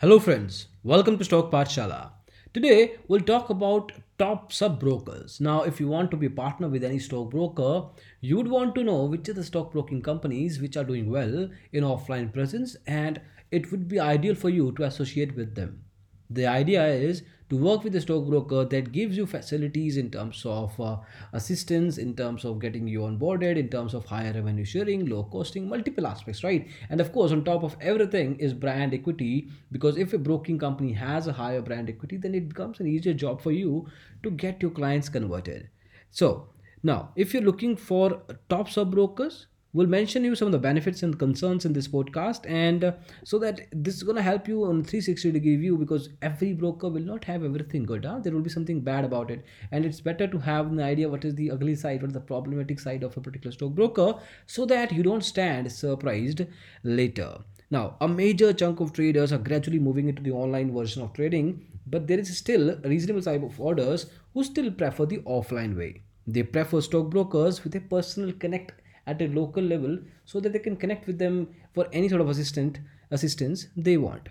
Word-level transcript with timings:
Hello, 0.00 0.18
friends. 0.18 0.66
Welcome 0.82 1.16
to 1.16 1.24
Stock 1.24 1.50
Pathshala. 1.50 2.10
Today, 2.52 2.96
we'll 3.08 3.22
talk 3.22 3.48
about 3.48 3.92
top 4.18 4.52
sub 4.52 4.78
brokers. 4.78 5.40
Now, 5.40 5.62
if 5.62 5.80
you 5.80 5.88
want 5.88 6.10
to 6.10 6.18
be 6.18 6.26
a 6.26 6.30
partner 6.38 6.68
with 6.68 6.84
any 6.84 6.98
stockbroker, 6.98 7.86
you 8.20 8.36
would 8.36 8.48
want 8.48 8.74
to 8.74 8.84
know 8.84 9.06
which 9.06 9.26
are 9.30 9.32
the 9.32 9.42
stockbroking 9.42 10.02
companies 10.02 10.60
which 10.60 10.76
are 10.76 10.84
doing 10.84 11.10
well 11.10 11.48
in 11.72 11.82
offline 11.82 12.30
presence, 12.30 12.76
and 12.86 13.22
it 13.50 13.70
would 13.70 13.88
be 13.88 13.98
ideal 13.98 14.34
for 14.34 14.50
you 14.50 14.70
to 14.72 14.82
associate 14.82 15.34
with 15.34 15.54
them. 15.54 15.82
The 16.28 16.46
idea 16.46 16.86
is 16.88 17.22
to 17.48 17.56
work 17.56 17.84
with 17.84 17.94
a 17.94 18.00
stockbroker 18.00 18.64
that 18.64 18.90
gives 18.90 19.16
you 19.16 19.24
facilities 19.24 19.96
in 19.96 20.10
terms 20.10 20.42
of 20.44 20.78
uh, 20.80 20.96
assistance, 21.32 21.96
in 21.96 22.14
terms 22.14 22.44
of 22.44 22.58
getting 22.58 22.88
you 22.88 23.00
onboarded, 23.00 23.56
in 23.56 23.68
terms 23.68 23.94
of 23.94 24.04
higher 24.04 24.32
revenue 24.32 24.64
sharing, 24.64 25.06
low 25.06 25.24
costing, 25.24 25.68
multiple 25.68 26.06
aspects, 26.06 26.42
right? 26.42 26.68
And 26.90 27.00
of 27.00 27.12
course, 27.12 27.30
on 27.30 27.44
top 27.44 27.62
of 27.62 27.76
everything 27.80 28.36
is 28.36 28.52
brand 28.52 28.94
equity 28.94 29.48
because 29.70 29.96
if 29.96 30.12
a 30.12 30.18
broking 30.18 30.58
company 30.58 30.92
has 30.92 31.28
a 31.28 31.32
higher 31.32 31.62
brand 31.62 31.88
equity, 31.88 32.16
then 32.16 32.34
it 32.34 32.48
becomes 32.48 32.80
an 32.80 32.88
easier 32.88 33.14
job 33.14 33.40
for 33.40 33.52
you 33.52 33.86
to 34.24 34.30
get 34.30 34.60
your 34.60 34.72
clients 34.72 35.08
converted. 35.08 35.68
So, 36.10 36.48
now 36.82 37.10
if 37.16 37.32
you're 37.32 37.42
looking 37.42 37.76
for 37.76 38.22
top 38.48 38.68
sub 38.68 38.90
brokers, 38.90 39.46
we'll 39.76 39.94
mention 39.94 40.24
you 40.24 40.34
some 40.34 40.48
of 40.48 40.52
the 40.52 40.58
benefits 40.66 41.02
and 41.02 41.18
concerns 41.18 41.66
in 41.66 41.74
this 41.74 41.86
podcast 41.86 42.46
and 42.48 42.82
uh, 42.82 42.92
so 43.24 43.38
that 43.38 43.60
this 43.72 43.96
is 43.96 44.02
going 44.02 44.16
to 44.16 44.22
help 44.22 44.48
you 44.48 44.64
on 44.64 44.82
360 44.82 45.32
degree 45.32 45.56
view 45.56 45.76
because 45.76 46.08
every 46.22 46.54
broker 46.54 46.88
will 46.88 47.08
not 47.08 47.24
have 47.24 47.44
everything 47.44 47.84
good 47.84 48.06
huh? 48.06 48.18
there 48.20 48.32
will 48.32 48.46
be 48.46 48.54
something 48.56 48.80
bad 48.80 49.04
about 49.04 49.30
it. 49.30 49.44
And 49.70 49.84
it's 49.84 50.00
better 50.00 50.26
to 50.26 50.38
have 50.38 50.72
an 50.72 50.80
idea 50.80 51.10
what 51.10 51.26
is 51.26 51.34
the 51.34 51.50
ugly 51.50 51.74
side 51.74 52.02
or 52.02 52.06
the 52.06 52.20
problematic 52.20 52.80
side 52.80 53.02
of 53.02 53.18
a 53.18 53.20
particular 53.20 53.52
stock 53.52 53.72
broker 53.72 54.14
so 54.46 54.64
that 54.64 54.92
you 54.92 55.02
don't 55.02 55.24
stand 55.24 55.70
surprised 55.70 56.46
later. 56.82 57.36
Now 57.70 57.96
a 58.00 58.08
major 58.08 58.54
chunk 58.54 58.80
of 58.80 58.94
traders 58.94 59.30
are 59.30 59.44
gradually 59.50 59.78
moving 59.78 60.08
into 60.08 60.22
the 60.22 60.30
online 60.30 60.74
version 60.74 61.02
of 61.02 61.12
trading 61.12 61.66
but 61.86 62.06
there 62.06 62.18
is 62.18 62.34
still 62.38 62.70
a 62.70 62.88
reasonable 62.88 63.22
type 63.22 63.42
of 63.42 63.60
orders 63.60 64.06
who 64.32 64.42
still 64.42 64.70
prefer 64.70 65.04
the 65.04 65.18
offline 65.18 65.76
way. 65.76 66.02
They 66.26 66.42
prefer 66.42 66.80
stockbrokers 66.80 67.62
with 67.62 67.76
a 67.76 67.80
personal 67.80 68.32
connect 68.32 68.82
at 69.06 69.22
a 69.22 69.28
local 69.28 69.62
level 69.62 69.98
so 70.24 70.40
that 70.40 70.52
they 70.52 70.58
can 70.58 70.76
connect 70.76 71.06
with 71.06 71.18
them 71.18 71.48
for 71.74 71.86
any 71.92 72.08
sort 72.08 72.20
of 72.20 72.28
assistant 72.28 72.80
assistance 73.10 73.68
they 73.76 73.96
want. 73.96 74.28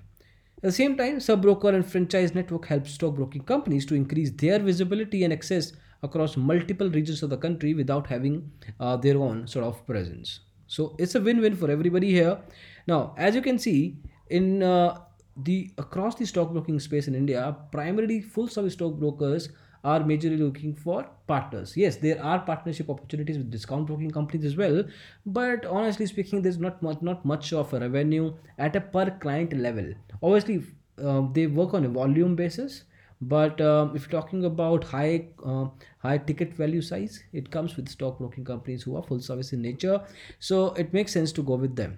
At 0.57 0.63
the 0.63 0.71
same 0.71 0.97
time, 0.97 1.19
sub-broker 1.19 1.69
and 1.69 1.85
franchise 1.85 2.33
network 2.33 2.65
helps 2.65 2.91
stockbroking 2.93 3.43
companies 3.43 3.85
to 3.87 3.95
increase 3.95 4.31
their 4.31 4.59
visibility 4.59 5.23
and 5.23 5.33
access 5.33 5.73
across 6.01 6.37
multiple 6.37 6.89
regions 6.89 7.23
of 7.23 7.29
the 7.29 7.37
country 7.37 7.73
without 7.73 8.07
having 8.07 8.51
uh, 8.79 8.97
their 8.97 9.17
own 9.17 9.47
sort 9.47 9.65
of 9.65 9.85
presence. 9.85 10.39
So 10.67 10.95
it's 10.97 11.15
a 11.15 11.21
win-win 11.21 11.55
for 11.55 11.69
everybody 11.69 12.11
here. 12.11 12.39
Now, 12.87 13.13
as 13.17 13.35
you 13.35 13.41
can 13.41 13.59
see, 13.59 13.97
in 14.29 14.63
uh, 14.63 14.99
the 15.37 15.71
across 15.77 16.15
the 16.15 16.25
stockbroking 16.25 16.79
space 16.79 17.07
in 17.07 17.15
India, 17.15 17.55
primarily 17.71 18.21
full-service 18.21 18.73
stockbrokers 18.73 19.49
are 19.91 19.99
majorly 19.99 20.39
looking 20.39 20.73
for 20.73 21.05
partners. 21.27 21.75
Yes, 21.77 21.97
there 21.97 22.21
are 22.31 22.39
partnership 22.39 22.89
opportunities 22.89 23.37
with 23.37 23.51
discount 23.51 23.85
broking 23.87 24.09
companies 24.09 24.45
as 24.45 24.57
well, 24.57 24.83
but 25.25 25.65
honestly 25.65 26.07
speaking, 26.07 26.41
there's 26.41 26.57
not 26.57 26.81
much, 26.81 27.01
not 27.01 27.23
much 27.23 27.53
of 27.53 27.73
a 27.73 27.79
revenue 27.79 28.33
at 28.57 28.75
a 28.75 28.81
per 28.81 29.11
client 29.25 29.53
level. 29.53 29.93
Obviously, 30.23 30.63
um, 31.03 31.31
they 31.33 31.45
work 31.45 31.75
on 31.75 31.85
a 31.85 31.89
volume 31.89 32.35
basis, 32.35 32.83
but 33.21 33.61
um, 33.61 33.95
if 33.95 34.03
you're 34.03 34.21
talking 34.21 34.45
about 34.45 34.83
high 34.83 35.27
uh, 35.45 35.67
high 35.99 36.17
ticket 36.17 36.53
value 36.53 36.81
size, 36.81 37.23
it 37.31 37.51
comes 37.51 37.75
with 37.75 37.87
stock 37.87 38.17
broking 38.17 38.43
companies 38.43 38.83
who 38.83 38.95
are 38.97 39.03
full 39.03 39.19
service 39.19 39.53
in 39.53 39.61
nature. 39.61 40.01
So 40.39 40.67
it 40.73 40.93
makes 40.93 41.13
sense 41.13 41.31
to 41.33 41.43
go 41.43 41.55
with 41.55 41.75
them 41.75 41.97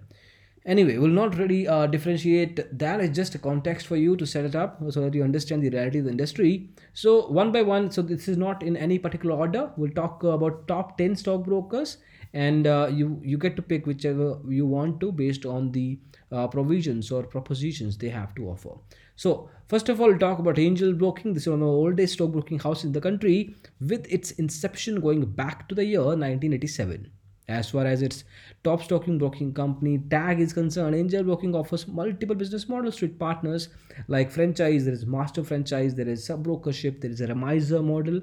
anyway 0.67 0.97
we'll 0.97 1.17
not 1.17 1.37
really 1.37 1.67
uh, 1.67 1.87
differentiate 1.87 2.77
that. 2.77 2.99
It's 2.99 3.15
just 3.15 3.35
a 3.35 3.39
context 3.39 3.87
for 3.87 3.95
you 3.95 4.15
to 4.17 4.25
set 4.25 4.45
it 4.45 4.55
up 4.55 4.79
so 4.89 5.01
that 5.01 5.13
you 5.13 5.23
understand 5.23 5.63
the 5.63 5.69
reality 5.69 5.99
of 5.99 6.05
the 6.05 6.11
industry. 6.11 6.69
So 6.93 7.27
one 7.27 7.51
by 7.51 7.61
one 7.61 7.89
so 7.89 8.01
this 8.01 8.27
is 8.27 8.37
not 8.37 8.61
in 8.61 8.77
any 8.77 8.99
particular 8.99 9.35
order. 9.35 9.71
We'll 9.77 9.91
talk 9.91 10.23
about 10.23 10.67
top 10.67 10.97
10 10.97 11.15
stockbrokers 11.15 11.97
and 12.33 12.67
uh, 12.67 12.89
you 12.91 13.19
you 13.23 13.37
get 13.37 13.55
to 13.55 13.61
pick 13.61 13.85
whichever 13.85 14.39
you 14.47 14.65
want 14.65 14.99
to 14.99 15.11
based 15.11 15.45
on 15.45 15.71
the 15.71 15.97
uh, 16.31 16.47
provisions 16.47 17.11
or 17.11 17.23
propositions 17.23 17.97
they 17.97 18.09
have 18.09 18.35
to 18.35 18.49
offer. 18.49 18.75
So 19.15 19.49
first 19.67 19.89
of 19.89 20.01
all 20.01 20.09
we'll 20.09 20.19
talk 20.19 20.39
about 20.39 20.59
angel 20.59 20.93
broking. 20.93 21.33
This 21.33 21.43
is 21.43 21.49
one 21.49 21.61
of 21.61 21.67
the 21.67 21.71
oldest 21.71 22.13
stockbroking 22.13 22.59
house 22.59 22.83
in 22.83 22.91
the 22.91 23.01
country 23.01 23.55
with 23.79 24.05
its 24.11 24.31
inception 24.31 24.99
going 24.99 25.25
back 25.25 25.69
to 25.69 25.75
the 25.75 25.85
year 25.85 26.01
1987 26.01 27.11
as 27.47 27.69
far 27.69 27.85
as 27.85 28.01
its 28.01 28.25
top 28.63 28.83
stocking 28.83 29.17
broking 29.17 29.53
company 29.53 29.97
tag 30.09 30.39
is 30.39 30.51
concerned, 30.51 30.95
Angel 30.95 31.23
Broking 31.23 31.55
offers 31.55 31.87
multiple 31.87 32.35
business 32.35 32.67
models 32.67 32.97
to 32.97 33.05
its 33.05 33.17
partners 33.17 33.69
like 34.07 34.31
franchise, 34.31 34.83
there 34.83 34.93
is 34.93 35.05
master 35.05 35.43
franchise, 35.43 35.95
there 35.95 36.09
is 36.09 36.25
sub 36.25 36.43
brokership, 36.43 36.99
there 36.99 37.11
is 37.11 37.21
a 37.21 37.27
remiser 37.27 37.81
model. 37.81 38.21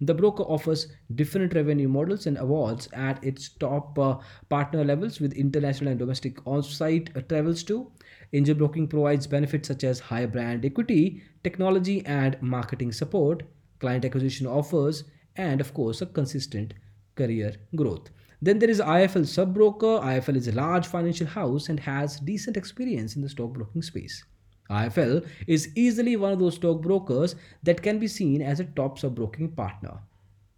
The 0.00 0.14
broker 0.14 0.42
offers 0.42 0.88
different 1.14 1.54
revenue 1.54 1.86
models 1.86 2.26
and 2.26 2.36
awards 2.38 2.88
at 2.92 3.22
its 3.22 3.50
top 3.50 3.96
uh, 3.98 4.18
partner 4.48 4.84
levels 4.84 5.20
with 5.20 5.32
international 5.34 5.90
and 5.90 5.98
domestic 5.98 6.44
on-site 6.44 7.10
uh, 7.14 7.20
travels 7.20 7.62
too. 7.62 7.92
Angel 8.32 8.54
Broking 8.54 8.88
provides 8.88 9.26
benefits 9.26 9.68
such 9.68 9.84
as 9.84 10.00
high 10.00 10.26
brand 10.26 10.64
equity, 10.64 11.22
technology 11.44 12.04
and 12.06 12.40
marketing 12.40 12.90
support, 12.90 13.42
client 13.78 14.04
acquisition 14.04 14.46
offers, 14.46 15.04
and 15.36 15.60
of 15.60 15.72
course 15.72 16.00
a 16.00 16.06
consistent 16.06 16.74
career 17.14 17.54
growth. 17.76 18.10
Then 18.42 18.58
there 18.58 18.68
is 18.68 18.80
IIFL 18.80 19.22
Subbroker. 19.22 20.02
IIFL 20.02 20.34
is 20.34 20.48
a 20.48 20.52
large 20.52 20.88
financial 20.88 21.28
house 21.28 21.68
and 21.68 21.78
has 21.78 22.18
decent 22.18 22.56
experience 22.56 23.14
in 23.14 23.22
the 23.22 23.28
stockbroking 23.28 23.82
space. 23.82 24.24
IIFL 24.68 25.24
is 25.46 25.70
easily 25.76 26.16
one 26.16 26.32
of 26.32 26.40
those 26.40 26.56
stockbrokers 26.56 27.36
that 27.62 27.82
can 27.82 28.00
be 28.00 28.08
seen 28.08 28.42
as 28.42 28.58
a 28.58 28.64
top 28.64 28.98
subbroking 28.98 29.54
partner. 29.54 30.00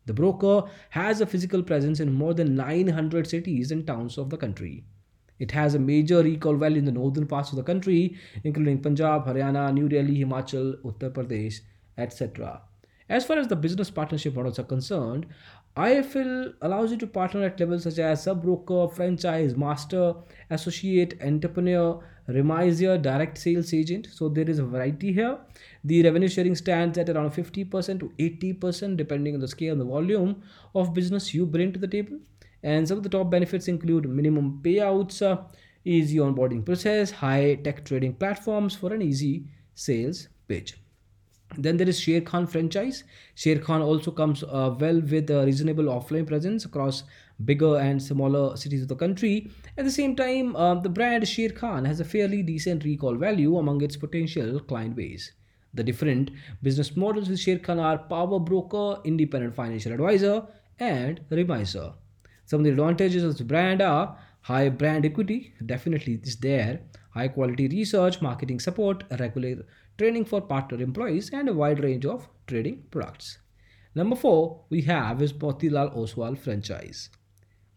The 0.07 0.15
broker 0.15 0.63
has 0.91 1.21
a 1.21 1.27
physical 1.27 1.63
presence 1.63 2.01
in 2.01 2.11
more 2.11 2.33
than 2.33 2.57
900 2.57 3.27
cities 3.27 3.71
and 3.71 3.87
towns 3.87 4.17
of 4.17 4.31
the 4.31 4.39
country. 4.39 4.85
It 5.39 5.51
has 5.51 5.75
a 5.75 5.79
major 5.79 6.23
recall 6.23 6.57
value 6.57 6.79
in 6.79 6.85
the 6.87 6.93
northern 6.93 7.27
parts 7.27 7.51
of 7.51 7.57
the 7.57 7.63
country, 7.63 8.17
including 8.45 8.81
Punjab, 8.81 9.27
Haryana, 9.27 9.75
New 9.75 9.91
Delhi, 9.91 10.25
Himachal, 10.25 10.81
Uttar 10.83 11.11
Pradesh, 11.11 11.61
etc. 11.99 12.63
As 13.09 13.27
far 13.27 13.39
as 13.39 13.49
the 13.49 13.57
business 13.57 13.91
partnership 13.91 14.35
models 14.35 14.59
are 14.59 14.65
concerned, 14.65 15.27
IIFL 15.77 16.55
allows 16.63 16.93
you 16.93 16.97
to 16.99 17.07
partner 17.07 17.47
at 17.47 17.59
levels 17.59 17.83
such 17.83 17.99
as 17.99 18.23
sub-broker, 18.23 18.87
franchise, 18.95 19.57
master, 19.57 20.15
associate, 20.51 21.19
entrepreneur, 21.21 22.01
remiser, 22.29 22.97
direct 22.97 23.39
sales 23.39 23.75
agent. 23.75 24.07
So 24.13 24.29
there 24.29 24.49
is 24.49 24.61
a 24.61 24.65
variety 24.65 25.13
here. 25.13 25.37
The 25.83 26.05
revenue 26.05 26.29
sharing 26.29 26.55
stands 26.55 26.97
at 26.97 27.09
around 27.09 27.33
50% 27.33 27.99
to 27.99 28.13
80% 28.19 28.97
depending 28.97 29.35
on 29.35 29.41
the 29.41 29.49
scale 29.49 29.73
and 29.73 29.81
the 29.81 29.85
volume 29.85 30.43
of 30.77 30.95
business 30.95 31.35
you 31.35 31.45
bring 31.45 31.73
to 31.73 31.81
the 31.81 31.89
table. 31.89 32.21
And 32.63 32.87
some 32.87 32.99
of 32.99 33.03
the 33.03 33.09
top 33.09 33.29
benefits 33.29 33.67
include 33.67 34.09
minimum 34.09 34.61
payouts, 34.63 35.23
uh, 35.23 35.43
easy 35.85 36.19
onboarding 36.19 36.65
process, 36.65 37.11
high 37.11 37.57
tech 37.57 37.85
trading 37.85 38.15
platforms 38.15 38.77
for 38.77 38.95
an 38.95 39.03
easy 39.03 39.47
sales 39.75 40.29
pitch. 40.47 40.77
Then 41.57 41.77
there 41.77 41.89
is 41.89 42.01
Sharekhan 42.01 42.49
franchise. 42.49 43.05
Sharekhan 43.37 43.81
also 43.81 44.11
comes 44.11 44.43
uh, 44.43 44.75
well 44.79 45.01
with 45.01 45.31
a 45.31 45.45
reasonable 45.45 45.85
offline 45.85 46.27
presence 46.27 46.65
across 46.65 47.05
bigger 47.45 47.77
and 47.79 48.03
smaller 48.03 48.57
cities 48.57 48.83
of 48.83 48.89
the 48.89 48.97
country. 48.97 49.51
At 49.77 49.85
the 49.85 49.91
same 49.91 50.15
time, 50.17 50.55
uh, 50.57 50.75
the 50.77 50.89
brand 50.89 51.25
Sharekhan 51.25 51.87
has 51.87 52.01
a 52.01 52.05
fairly 52.05 52.43
decent 52.43 52.85
recall 52.85 53.17
value 53.17 53.57
among 53.57 53.83
its 53.83 53.97
potential 53.97 54.61
client 54.61 54.95
base. 54.97 55.33
The 55.75 55.83
different 55.83 56.31
business 56.63 56.97
models 56.97 57.29
with 57.29 57.41
Sharekhan 57.41 57.81
are 57.81 57.99
power 57.99 58.39
broker, 58.39 59.01
independent 59.05 59.55
financial 59.55 59.93
advisor, 59.93 60.47
and 60.79 61.21
remiser. 61.31 61.93
Some 62.47 62.61
of 62.61 62.65
the 62.65 62.71
advantages 62.71 63.25
of 63.25 63.39
the 63.39 63.45
brand 63.45 63.83
are 63.83 64.17
high 64.43 64.69
brand 64.69 65.07
equity, 65.07 65.55
definitely 65.65 66.21
is 66.23 66.37
there, 66.37 66.81
high 67.15 67.29
quality 67.29 67.69
research, 67.69 68.21
marketing 68.21 68.61
support, 68.61 69.05
regular 69.19 69.65
training 69.97 70.25
for 70.25 70.41
partner 70.41 70.83
employees, 70.83 71.31
and 71.33 71.49
a 71.49 71.55
wide 71.55 71.83
range 71.83 72.05
of 72.05 72.29
trading 72.47 72.83
products. 72.91 73.39
Number 73.95 74.17
four, 74.17 74.65
we 74.71 74.83
have 74.83 75.23
is 75.23 75.33
Motilal 75.33 75.97
Oswal 75.97 76.37
franchise. 76.37 77.11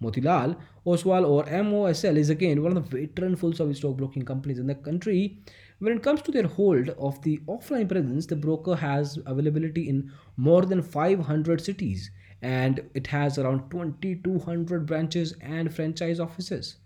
Motilal 0.01 0.56
Oswal 0.85 1.27
or 1.27 1.44
MOSL 1.45 2.17
is 2.17 2.29
again 2.29 2.61
one 2.63 2.75
of 2.75 2.89
the 2.89 2.97
veteran 3.07 3.35
full 3.35 3.53
service 3.53 3.77
stockbroking 3.77 4.25
companies 4.25 4.59
in 4.59 4.67
the 4.67 4.75
country. 4.75 5.39
When 5.79 5.94
it 5.94 6.03
comes 6.03 6.21
to 6.23 6.31
their 6.31 6.47
hold 6.47 6.89
of 6.89 7.21
the 7.21 7.38
offline 7.47 7.88
presence, 7.88 8.25
the 8.25 8.35
broker 8.35 8.75
has 8.75 9.19
availability 9.25 9.89
in 9.89 10.11
more 10.35 10.65
than 10.65 10.81
500 10.81 11.61
cities 11.61 12.09
and 12.41 12.81
it 12.94 13.07
has 13.07 13.38
around 13.38 13.69
2200 13.69 14.85
branches 14.85 15.33
and 15.41 15.73
franchise 15.73 16.19
offices. 16.19 16.77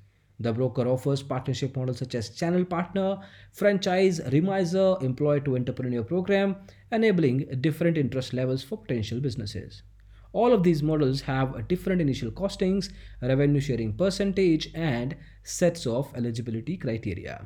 The 0.42 0.52
broker 0.52 0.88
offers 0.88 1.22
partnership 1.22 1.76
models 1.78 2.00
such 2.00 2.16
as 2.16 2.32
channel 2.32 2.66
partner, 2.66 3.20
franchise, 3.54 4.20
remiser, 4.32 4.96
employee 5.00 5.42
to 5.42 5.56
entrepreneur 5.56 6.02
program, 6.02 6.56
enabling 6.92 7.62
different 7.62 7.96
interest 7.96 8.34
levels 8.34 8.64
for 8.64 8.80
potential 8.80 9.20
businesses. 9.20 9.84
All 10.34 10.52
of 10.52 10.64
these 10.64 10.82
models 10.82 11.22
have 11.22 11.68
different 11.68 12.02
initial 12.02 12.32
costings, 12.32 12.92
revenue 13.22 13.60
sharing 13.60 13.94
percentage, 13.94 14.72
and 14.74 15.16
sets 15.44 15.86
of 15.86 16.12
eligibility 16.16 16.76
criteria. 16.76 17.46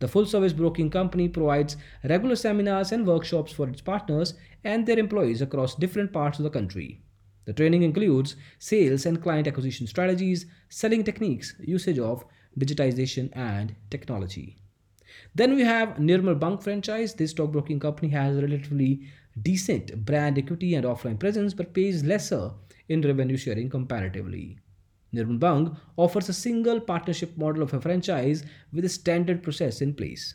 The 0.00 0.08
full 0.08 0.26
service 0.26 0.52
broking 0.52 0.90
company 0.90 1.28
provides 1.28 1.76
regular 2.02 2.34
seminars 2.34 2.90
and 2.90 3.06
workshops 3.06 3.52
for 3.52 3.68
its 3.68 3.82
partners 3.82 4.34
and 4.64 4.84
their 4.84 4.98
employees 4.98 5.42
across 5.42 5.76
different 5.76 6.12
parts 6.12 6.40
of 6.40 6.42
the 6.42 6.50
country. 6.50 7.02
The 7.46 7.52
training 7.52 7.82
includes 7.82 8.36
sales 8.58 9.06
and 9.06 9.22
client 9.22 9.46
acquisition 9.46 9.86
strategies, 9.86 10.46
selling 10.68 11.04
techniques, 11.04 11.54
usage 11.60 11.98
of 11.98 12.24
digitization, 12.58 13.30
and 13.34 13.74
technology. 13.90 14.58
Then 15.34 15.54
we 15.54 15.62
have 15.62 15.96
Nirmal 15.96 16.38
Bang 16.38 16.58
franchise. 16.58 17.14
This 17.14 17.30
stockbroking 17.30 17.80
company 17.80 18.08
has 18.08 18.36
relatively 18.36 19.06
decent 19.42 20.04
brand 20.04 20.38
equity 20.38 20.74
and 20.74 20.84
offline 20.84 21.18
presence 21.18 21.54
but 21.54 21.74
pays 21.74 22.02
lesser 22.02 22.50
in 22.88 23.02
revenue 23.02 23.36
sharing 23.36 23.70
comparatively. 23.70 24.58
Nirmal 25.14 25.38
Bang 25.38 25.76
offers 25.96 26.28
a 26.28 26.32
single 26.32 26.80
partnership 26.80 27.36
model 27.36 27.62
of 27.62 27.72
a 27.72 27.80
franchise 27.80 28.44
with 28.72 28.84
a 28.84 28.88
standard 28.88 29.42
process 29.42 29.80
in 29.80 29.94
place. 29.94 30.34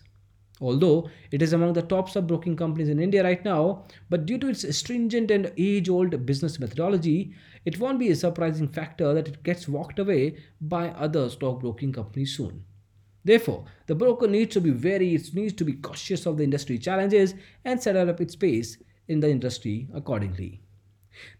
Although 0.61 1.09
it 1.31 1.41
is 1.41 1.53
among 1.53 1.73
the 1.73 1.81
top 1.81 2.07
sub-broking 2.07 2.55
companies 2.55 2.87
in 2.87 2.99
India 2.99 3.23
right 3.23 3.43
now, 3.43 3.85
but 4.09 4.27
due 4.27 4.37
to 4.37 4.49
its 4.49 4.77
stringent 4.77 5.31
and 5.31 5.51
age-old 5.57 6.25
business 6.25 6.59
methodology, 6.59 7.33
it 7.65 7.79
won't 7.79 7.99
be 7.99 8.11
a 8.11 8.15
surprising 8.15 8.67
factor 8.67 9.13
that 9.13 9.27
it 9.27 9.43
gets 9.43 9.67
walked 9.67 9.97
away 9.97 10.37
by 10.61 10.89
other 10.89 11.29
stockbroking 11.29 11.91
companies 11.91 12.37
soon. 12.37 12.63
Therefore, 13.23 13.65
the 13.87 13.95
broker 13.95 14.27
needs 14.27 14.53
to 14.53 14.61
be 14.61 14.69
very, 14.69 15.15
it 15.15 15.33
needs 15.33 15.53
to 15.53 15.65
be 15.65 15.73
cautious 15.73 16.25
of 16.25 16.37
the 16.37 16.43
industry 16.43 16.77
challenges 16.77 17.33
and 17.65 17.81
set 17.81 17.95
up 17.95 18.21
its 18.21 18.35
pace 18.35 18.77
in 19.07 19.19
the 19.19 19.29
industry 19.29 19.87
accordingly. 19.93 20.61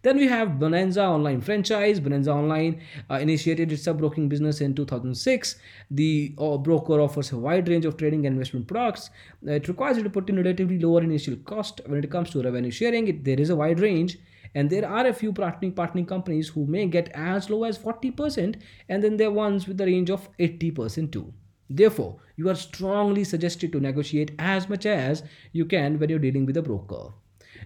Then 0.01 0.17
we 0.17 0.27
have 0.27 0.59
Bonanza 0.59 1.03
Online 1.03 1.41
franchise. 1.41 1.99
Bonanza 1.99 2.31
Online 2.31 2.81
uh, 3.09 3.15
initiated 3.15 3.71
its 3.71 3.83
sub-broking 3.83 4.29
business 4.29 4.61
in 4.61 4.75
2006. 4.75 5.55
The 5.89 6.35
uh, 6.37 6.57
broker 6.57 6.99
offers 6.99 7.31
a 7.31 7.37
wide 7.37 7.67
range 7.67 7.85
of 7.85 7.97
trading 7.97 8.25
and 8.25 8.33
investment 8.33 8.67
products. 8.67 9.09
Uh, 9.47 9.53
it 9.53 9.67
requires 9.67 9.97
you 9.97 10.03
to 10.03 10.09
put 10.09 10.29
in 10.29 10.37
relatively 10.37 10.79
lower 10.79 11.01
initial 11.01 11.35
cost. 11.37 11.81
When 11.85 12.03
it 12.03 12.11
comes 12.11 12.29
to 12.31 12.41
revenue 12.41 12.71
sharing, 12.71 13.07
it, 13.07 13.23
there 13.23 13.39
is 13.39 13.49
a 13.49 13.55
wide 13.55 13.79
range. 13.79 14.17
And 14.53 14.69
there 14.69 14.87
are 14.87 15.07
a 15.07 15.13
few 15.13 15.31
partnering, 15.31 15.73
partnering 15.73 16.07
companies 16.07 16.49
who 16.49 16.65
may 16.65 16.85
get 16.85 17.09
as 17.13 17.49
low 17.49 17.63
as 17.63 17.77
40%, 17.77 18.59
and 18.89 19.01
then 19.01 19.15
there 19.15 19.29
are 19.29 19.31
ones 19.31 19.67
with 19.67 19.77
the 19.77 19.85
range 19.85 20.09
of 20.09 20.27
80% 20.37 21.11
too. 21.11 21.33
Therefore, 21.69 22.17
you 22.35 22.49
are 22.49 22.55
strongly 22.55 23.23
suggested 23.23 23.71
to 23.71 23.79
negotiate 23.79 24.31
as 24.37 24.67
much 24.67 24.85
as 24.85 25.23
you 25.53 25.63
can 25.63 25.99
when 25.99 26.09
you're 26.09 26.19
dealing 26.19 26.45
with 26.45 26.57
a 26.57 26.61
broker. 26.61 27.13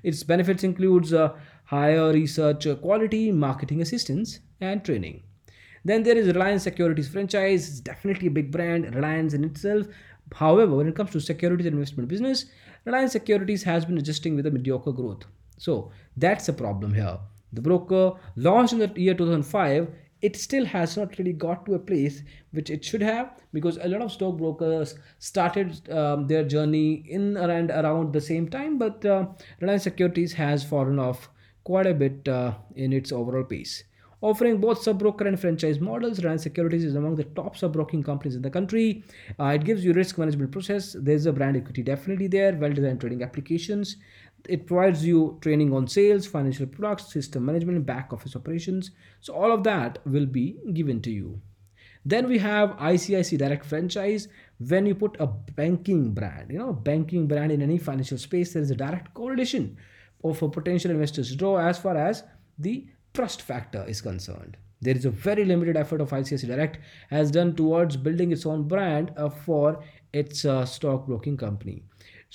Its 0.04 0.24
benefits 0.24 0.64
includes 0.64 1.14
uh, 1.14 1.34
higher 1.66 2.12
research 2.12 2.68
quality, 2.82 3.32
marketing 3.32 3.82
assistance, 3.82 4.40
and 4.62 4.84
training. 4.84 5.24
Then 5.84 6.04
there 6.04 6.18
is 6.18 6.28
Reliance 6.28 6.64
Securities 6.64 7.08
franchise. 7.08 7.70
It's 7.70 7.80
definitely 7.80 8.28
a 8.28 8.32
big 8.32 8.52
brand, 8.52 8.94
Reliance 8.96 9.34
in 9.34 9.44
itself. 9.44 9.88
However, 10.34 10.76
when 10.76 10.88
it 10.88 10.96
comes 10.96 11.12
to 11.12 11.20
securities 11.20 11.68
investment 11.68 12.10
business, 12.10 12.46
Reliance 12.86 13.12
Securities 13.12 13.64
has 13.64 13.86
been 13.86 13.98
adjusting 13.98 14.36
with 14.36 14.48
a 14.48 14.52
mediocre 14.52 14.92
growth. 14.92 15.26
So 15.58 15.92
that's 16.18 16.50
a 16.50 16.54
problem 16.54 16.94
here. 16.94 17.20
The 17.54 17.62
broker 17.62 18.14
launched 18.36 18.74
in 18.74 18.80
the 18.80 18.92
year 19.00 19.14
2005 19.14 19.88
it 20.22 20.36
still 20.36 20.66
has 20.66 20.98
not 20.98 21.18
really 21.18 21.34
got 21.34 21.66
to 21.66 21.74
a 21.76 21.80
place 21.80 22.24
which 22.52 22.70
it 22.70 22.84
should 22.84 23.02
have 23.02 23.32
because 23.54 23.78
a 23.78 23.88
lot 23.88 24.02
of 24.02 24.12
stockbrokers 24.12 24.96
started 25.20 25.90
um, 25.92 26.26
their 26.28 26.44
journey 26.44 27.06
in 27.08 27.38
and 27.38 27.70
around 27.72 28.14
the 28.14 28.22
same 28.22 28.48
time 28.50 28.78
but 28.78 29.06
uh, 29.06 29.26
reliance 29.62 29.84
securities 29.84 30.34
has 30.34 30.64
fallen 30.64 31.00
off 31.00 31.30
quite 31.64 31.88
a 31.88 31.94
bit 31.94 32.28
uh, 32.28 32.54
in 32.76 32.94
its 32.94 33.12
overall 33.12 33.44
pace. 33.44 33.84
Offering 34.22 34.60
both 34.60 34.82
sub-broker 34.82 35.28
and 35.28 35.40
franchise 35.40 35.80
models 35.80 36.20
reliance 36.20 36.44
securities 36.44 36.86
is 36.86 36.96
among 36.96 37.16
the 37.16 37.26
top 37.26 37.58
sub-broking 37.58 38.02
companies 38.02 38.36
in 38.36 38.42
the 38.42 38.50
country. 38.50 39.04
Uh, 39.40 39.48
it 39.48 39.66
gives 39.66 39.84
you 39.84 39.94
risk 39.94 40.18
management 40.18 40.52
process. 40.52 40.96
There's 40.98 41.26
a 41.26 41.34
brand 41.34 41.58
equity 41.58 41.84
definitely 41.84 42.28
there 42.28 42.54
well-designed 42.56 43.02
trading 43.02 43.22
applications 43.22 43.98
it 44.50 44.66
provides 44.66 45.06
you 45.06 45.38
training 45.42 45.74
on 45.74 45.88
sales 45.88 46.26
financial 46.26 46.66
products 46.66 47.12
system 47.12 47.46
management 47.46 47.86
back 47.86 48.12
office 48.12 48.36
operations 48.36 48.92
so 49.22 49.34
all 49.34 49.52
of 49.52 49.64
that 49.64 50.00
will 50.06 50.26
be 50.26 50.58
given 50.74 51.02
to 51.02 51.12
you 51.12 51.42
then 52.06 52.30
we 52.30 52.38
have 52.38 52.78
ICICI 52.78 53.38
Direct 53.40 53.66
franchise. 53.66 54.28
When 54.60 54.86
you 54.86 54.94
put 54.94 55.18
a 55.20 55.26
banking 55.26 56.14
brand, 56.14 56.52
you 56.52 56.60
know, 56.60 56.72
banking 56.72 57.28
brand 57.28 57.52
in 57.52 57.64
any 57.64 57.80
financial 57.80 58.20
space, 58.20 58.54
there 58.54 58.62
is 58.62 58.70
a 58.70 58.76
direct 58.76 59.14
correlation 59.16 59.76
of 60.24 60.42
a 60.42 60.48
potential 60.48 60.92
investors 60.92 61.36
draw 61.36 61.58
as 61.58 61.80
far 61.80 61.98
as 61.98 62.24
the 62.60 62.88
trust 63.16 63.42
factor 63.42 63.84
is 63.88 64.02
concerned. 64.02 64.56
There 64.82 64.96
is 64.96 65.06
a 65.06 65.10
very 65.10 65.46
limited 65.46 65.76
effort 65.78 66.00
of 66.00 66.12
ICICI 66.12 66.48
Direct 66.48 66.78
has 67.10 67.32
done 67.32 67.56
towards 67.56 67.98
building 67.98 68.32
its 68.32 68.46
own 68.46 68.68
brand 68.68 69.12
uh, 69.18 69.30
for 69.30 69.84
its 70.14 70.46
uh, 70.46 70.64
stockbroking 70.64 71.38
company. 71.38 71.84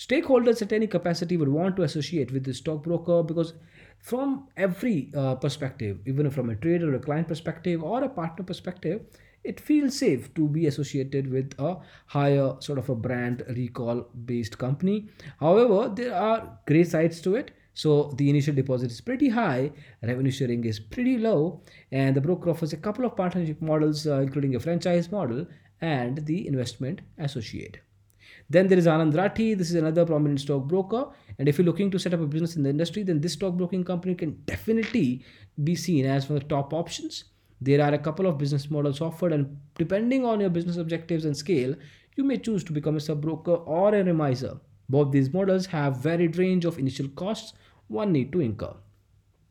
Stakeholders 0.00 0.62
at 0.62 0.72
any 0.72 0.86
capacity 0.86 1.36
would 1.36 1.50
want 1.50 1.76
to 1.76 1.82
associate 1.82 2.32
with 2.32 2.42
the 2.42 2.54
stockbroker 2.54 3.22
because 3.22 3.52
from 3.98 4.48
every 4.56 5.12
uh, 5.14 5.34
perspective, 5.34 5.98
even 6.06 6.30
from 6.30 6.48
a 6.48 6.56
trader 6.56 6.90
or 6.90 6.94
a 6.94 6.98
client 6.98 7.28
perspective 7.28 7.82
or 7.82 8.02
a 8.02 8.08
partner 8.08 8.42
perspective, 8.42 9.02
it 9.44 9.60
feels 9.60 9.98
safe 9.98 10.32
to 10.32 10.48
be 10.48 10.66
associated 10.66 11.30
with 11.30 11.52
a 11.58 11.76
higher 12.06 12.56
sort 12.60 12.78
of 12.78 12.88
a 12.88 12.94
brand 12.94 13.42
recall 13.50 14.08
based 14.24 14.56
company. 14.56 15.10
However, 15.38 15.92
there 15.94 16.14
are 16.14 16.58
gray 16.66 16.84
sides 16.84 17.20
to 17.20 17.34
it. 17.34 17.50
So 17.74 18.14
the 18.16 18.30
initial 18.30 18.54
deposit 18.54 18.90
is 18.90 19.02
pretty 19.02 19.28
high, 19.28 19.70
revenue 20.02 20.30
sharing 20.30 20.64
is 20.64 20.80
pretty 20.80 21.18
low, 21.18 21.60
and 21.92 22.16
the 22.16 22.22
broker 22.22 22.48
offers 22.48 22.72
a 22.72 22.78
couple 22.78 23.04
of 23.04 23.16
partnership 23.16 23.60
models, 23.60 24.06
uh, 24.06 24.20
including 24.20 24.54
a 24.54 24.60
franchise 24.60 25.12
model 25.12 25.46
and 25.82 26.24
the 26.24 26.48
investment 26.48 27.02
associate. 27.18 27.80
Then 28.50 28.66
there 28.66 28.78
is 28.78 28.86
Anand 28.86 29.14
Rathi. 29.14 29.56
This 29.56 29.70
is 29.70 29.76
another 29.76 30.04
prominent 30.04 30.40
stockbroker. 30.40 31.06
And 31.38 31.48
if 31.48 31.56
you're 31.56 31.64
looking 31.64 31.90
to 31.92 31.98
set 31.98 32.12
up 32.12 32.20
a 32.20 32.26
business 32.26 32.56
in 32.56 32.64
the 32.64 32.70
industry, 32.70 33.04
then 33.04 33.20
this 33.20 33.34
stockbroking 33.34 33.84
company 33.84 34.16
can 34.16 34.42
definitely 34.44 35.24
be 35.62 35.76
seen 35.76 36.04
as 36.04 36.28
one 36.28 36.36
of 36.36 36.42
the 36.42 36.48
top 36.48 36.74
options. 36.74 37.24
There 37.60 37.80
are 37.80 37.94
a 37.94 37.98
couple 37.98 38.26
of 38.26 38.38
business 38.38 38.70
models 38.70 39.00
offered, 39.00 39.32
and 39.32 39.56
depending 39.78 40.24
on 40.24 40.40
your 40.40 40.50
business 40.50 40.78
objectives 40.78 41.26
and 41.26 41.36
scale, 41.36 41.76
you 42.16 42.24
may 42.24 42.38
choose 42.38 42.64
to 42.64 42.72
become 42.72 42.96
a 42.96 43.00
sub-broker 43.00 43.54
or 43.54 43.94
a 43.94 44.02
remiser. 44.02 44.58
Both 44.88 45.12
these 45.12 45.32
models 45.32 45.66
have 45.66 45.98
varied 45.98 46.36
range 46.36 46.64
of 46.64 46.78
initial 46.78 47.08
costs 47.08 47.52
one 47.86 48.12
need 48.12 48.32
to 48.32 48.40
incur. 48.40 48.74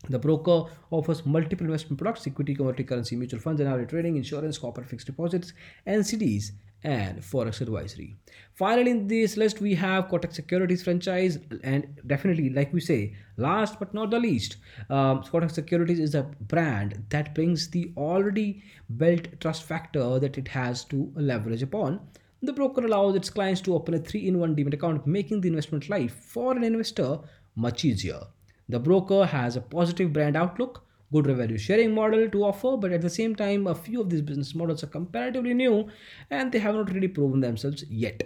The 0.09 0.19
broker 0.19 0.71
offers 0.91 1.25
multiple 1.25 1.65
investment 1.65 1.99
products, 1.99 2.25
equity, 2.25 2.55
commodity 2.55 2.85
currency, 2.85 3.15
mutual 3.15 3.39
funds, 3.39 3.59
and 3.59 3.69
other 3.69 3.85
trading, 3.85 4.15
insurance, 4.15 4.57
corporate 4.57 4.89
fixed 4.89 5.07
deposits, 5.07 5.53
NCDs, 5.85 6.51
and 6.83 7.19
forex 7.21 7.61
advisory. 7.61 8.15
Finally, 8.55 8.91
in 8.91 9.07
this 9.07 9.37
list, 9.37 9.61
we 9.61 9.75
have 9.75 10.07
Kotak 10.07 10.33
Securities 10.33 10.83
franchise, 10.83 11.39
and 11.63 11.87
definitely, 12.07 12.49
like 12.49 12.73
we 12.73 12.79
say, 12.79 13.15
last 13.37 13.79
but 13.79 13.93
not 13.93 14.11
the 14.11 14.19
least, 14.19 14.57
um, 14.89 15.21
Kotak 15.23 15.51
Securities 15.51 15.99
is 15.99 16.15
a 16.15 16.23
brand 16.41 17.05
that 17.09 17.35
brings 17.35 17.69
the 17.69 17.93
already 17.97 18.63
built 18.97 19.27
trust 19.39 19.63
factor 19.63 20.19
that 20.19 20.37
it 20.37 20.47
has 20.47 20.85
to 20.85 21.11
leverage 21.15 21.63
upon. 21.63 21.99
The 22.41 22.53
broker 22.53 22.85
allows 22.85 23.15
its 23.15 23.29
clients 23.29 23.59
to 23.61 23.75
open 23.75 23.93
a 23.93 23.99
three 23.99 24.27
in 24.27 24.39
one 24.39 24.55
demat 24.55 24.73
account, 24.73 25.05
making 25.05 25.41
the 25.41 25.49
investment 25.49 25.89
life 25.89 26.13
for 26.13 26.55
an 26.55 26.63
investor 26.63 27.19
much 27.55 27.83
easier. 27.83 28.21
The 28.69 28.79
broker 28.79 29.25
has 29.25 29.55
a 29.55 29.61
positive 29.61 30.13
brand 30.13 30.37
outlook, 30.37 30.85
good 31.11 31.27
revenue 31.27 31.57
sharing 31.57 31.93
model 31.93 32.29
to 32.29 32.43
offer, 32.43 32.77
but 32.77 32.91
at 32.91 33.01
the 33.01 33.09
same 33.09 33.35
time, 33.35 33.67
a 33.67 33.75
few 33.75 34.01
of 34.01 34.09
these 34.09 34.21
business 34.21 34.53
models 34.53 34.83
are 34.83 34.87
comparatively 34.87 35.53
new 35.53 35.89
and 36.29 36.51
they 36.51 36.59
have 36.59 36.75
not 36.75 36.91
really 36.93 37.07
proven 37.07 37.39
themselves 37.39 37.83
yet. 37.89 38.23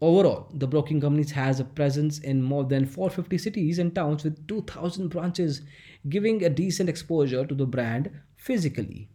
Overall, 0.00 0.48
the 0.52 0.66
broking 0.66 1.00
companies 1.00 1.30
has 1.30 1.60
a 1.60 1.64
presence 1.64 2.18
in 2.18 2.42
more 2.42 2.64
than 2.64 2.84
450 2.84 3.38
cities 3.38 3.78
and 3.78 3.94
towns 3.94 4.24
with 4.24 4.46
2000 4.48 5.08
branches, 5.08 5.62
giving 6.08 6.44
a 6.44 6.50
decent 6.50 6.88
exposure 6.88 7.46
to 7.46 7.54
the 7.54 7.66
brand 7.66 8.10
physically. 8.36 9.08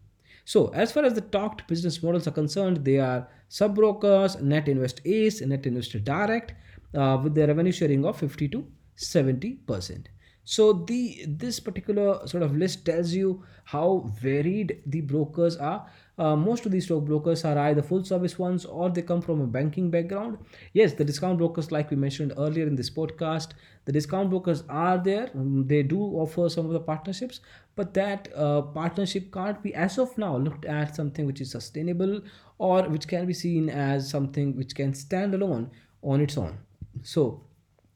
So, 0.46 0.70
as 0.70 0.92
far 0.92 1.04
as 1.04 1.14
the 1.14 1.22
talked 1.22 1.68
business 1.68 2.02
models 2.02 2.28
are 2.28 2.32
concerned, 2.32 2.84
they 2.84 2.98
are 2.98 3.28
sub 3.50 3.76
brokers, 3.76 4.42
Net 4.42 4.68
Invest 4.68 5.02
Ace, 5.06 5.42
Net 5.42 5.66
Investor 5.68 6.00
Direct, 6.00 6.54
uh, 6.96 7.20
with 7.22 7.36
their 7.36 7.48
revenue 7.48 7.72
sharing 7.72 8.04
of 8.06 8.18
50 8.18 8.48
to 8.48 8.66
70%. 8.98 10.08
So 10.44 10.74
the 10.74 11.26
this 11.28 11.60
particular 11.60 12.28
sort 12.28 12.44
of 12.44 12.56
list 12.56 12.86
tells 12.86 13.14
you 13.14 13.44
how 13.66 14.12
varied 14.20 14.82
the 14.86 15.02
brokers 15.02 15.58
are. 15.58 15.86
Uh, 16.18 16.36
most 16.36 16.66
of 16.66 16.72
these 16.72 16.86
stock 16.86 17.06
brokers 17.06 17.46
are 17.46 17.58
either 17.58 17.82
full 17.82 18.04
service 18.04 18.38
ones 18.38 18.66
or 18.66 18.90
they 18.90 19.02
come 19.02 19.22
from 19.22 19.40
a 19.42 19.48
banking 19.48 19.90
background. 19.90 20.38
Yes, 20.74 20.94
the 20.94 21.06
discount 21.06 21.38
brokers, 21.38 21.72
like 21.72 21.90
we 21.92 21.96
mentioned 21.96 22.34
earlier 22.38 22.68
in 22.68 22.76
this 22.76 22.90
podcast, 22.90 23.52
the 23.86 23.94
discount 23.94 24.30
brokers 24.30 24.64
are 24.70 24.98
there. 24.98 25.30
Um, 25.34 25.66
they 25.66 25.82
do 25.82 26.02
offer 26.02 26.50
some 26.50 26.66
of 26.66 26.74
the 26.74 26.80
partnerships, 26.82 27.40
but 27.76 27.94
that 27.94 28.28
uh, 28.36 28.64
partnership 28.64 29.32
can't 29.32 29.64
be, 29.64 29.74
as 29.74 29.98
of 29.98 30.18
now, 30.18 30.36
looked 30.36 30.66
at 30.66 30.94
something 30.94 31.26
which 31.26 31.40
is 31.40 31.52
sustainable 31.52 32.22
or 32.58 32.84
which 32.90 33.08
can 33.08 33.26
be 33.26 33.34
seen 33.34 33.70
as 33.70 34.10
something 34.10 34.58
which 34.58 34.76
can 34.76 34.94
stand 34.94 35.34
alone 35.34 35.72
on 36.04 36.20
its 36.20 36.38
own. 36.38 36.58
So 37.04 37.44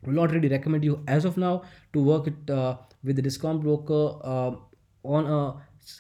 will 0.06 0.14
not 0.14 0.32
really 0.32 0.48
recommend 0.50 0.84
you 0.84 1.04
as 1.08 1.26
of 1.26 1.38
now 1.38 1.64
to 1.94 2.04
work 2.04 2.28
it 2.28 2.50
uh, 2.50 2.78
with 3.04 3.16
the 3.16 3.22
discount 3.22 3.62
broker 3.62 4.18
uh, 4.24 4.52
on 5.04 5.26
a 5.26 5.56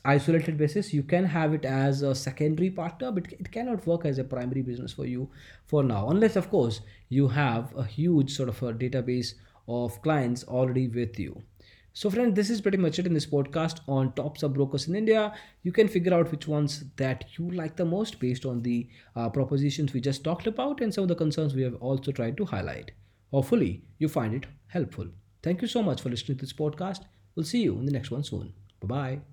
isolated 0.05 0.57
basis. 0.57 0.93
You 0.93 1.03
can 1.03 1.25
have 1.25 1.53
it 1.53 1.65
as 1.65 2.01
a 2.01 2.15
secondary 2.15 2.69
partner 2.69 3.11
but 3.11 3.31
it 3.33 3.51
cannot 3.51 3.85
work 3.85 4.05
as 4.05 4.17
a 4.17 4.23
primary 4.23 4.61
business 4.61 4.93
for 4.93 5.05
you 5.05 5.29
for 5.65 5.83
now 5.83 6.09
unless 6.09 6.35
of 6.35 6.49
course 6.49 6.81
you 7.09 7.27
have 7.27 7.75
a 7.75 7.83
huge 7.83 8.33
sort 8.33 8.49
of 8.49 8.61
a 8.63 8.73
database 8.73 9.33
of 9.67 10.01
clients 10.01 10.43
already 10.45 10.87
with 10.87 11.19
you. 11.19 11.41
So 11.95 12.09
friends 12.09 12.35
this 12.35 12.49
is 12.49 12.61
pretty 12.61 12.77
much 12.77 12.97
it 12.97 13.05
in 13.05 13.13
this 13.13 13.27
podcast 13.27 13.81
on 13.87 14.13
top 14.13 14.37
sub 14.37 14.55
brokers 14.55 14.87
in 14.87 14.95
india. 14.95 15.33
You 15.63 15.71
can 15.71 15.87
figure 15.87 16.13
out 16.13 16.31
which 16.31 16.47
ones 16.47 16.85
that 16.97 17.25
you 17.37 17.51
like 17.51 17.75
the 17.75 17.85
most 17.85 18.19
based 18.19 18.45
on 18.45 18.61
the 18.63 18.87
uh, 19.15 19.29
propositions 19.29 19.93
we 19.93 20.01
just 20.01 20.23
talked 20.23 20.47
about 20.47 20.81
and 20.81 20.93
some 20.93 21.03
of 21.03 21.07
the 21.09 21.15
concerns 21.23 21.53
we 21.53 21.61
have 21.61 21.75
also 21.75 22.11
tried 22.11 22.37
to 22.37 22.45
highlight 22.45 22.91
hopefully 23.33 23.83
you 23.97 24.07
find 24.07 24.33
it 24.33 24.47
helpful. 24.67 25.07
Thank 25.41 25.61
you 25.61 25.67
so 25.67 25.83
much 25.83 26.01
for 26.01 26.09
listening 26.09 26.37
to 26.37 26.45
this 26.45 26.53
podcast. 26.53 27.01
We'll 27.35 27.51
see 27.53 27.63
you 27.63 27.77
in 27.77 27.85
the 27.85 27.91
next 27.91 28.11
one 28.11 28.23
soon. 28.23 28.53
Bye 28.81 28.87
bye 28.87 29.32